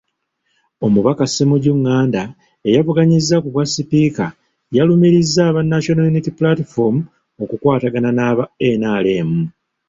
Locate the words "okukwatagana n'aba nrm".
7.43-9.31